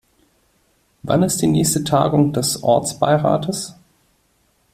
[1.03, 3.75] Wann ist die nächste Tagung des Ortsbeirates?